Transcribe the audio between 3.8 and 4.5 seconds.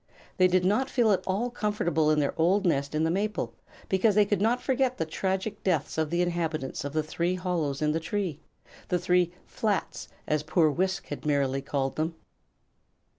because they could